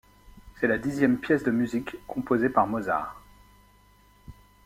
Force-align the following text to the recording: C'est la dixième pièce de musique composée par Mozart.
C'est 0.55 0.65
la 0.65 0.79
dixième 0.79 1.19
pièce 1.19 1.43
de 1.43 1.51
musique 1.51 1.95
composée 2.07 2.49
par 2.49 2.65
Mozart. 2.65 3.21